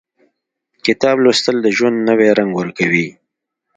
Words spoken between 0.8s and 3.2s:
•کتاب لوستل، د ژوند نوی رنګ ورکوي.